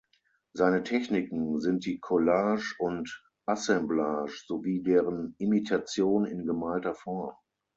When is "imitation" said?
5.37-6.25